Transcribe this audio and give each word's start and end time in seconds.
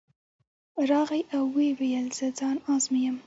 راغی 0.91 1.21
او 1.35 1.43
ویې 1.55 1.69
ویل 1.79 2.07
زه 2.17 2.27
ځان 2.39 2.57
ازمایم. 2.75 3.15